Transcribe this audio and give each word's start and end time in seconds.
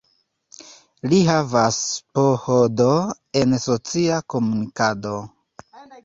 Li 1.09 1.17
havas 1.25 1.75
PhD 2.19 2.87
en 3.41 3.53
socia 3.65 4.17
komunikado. 4.35 5.13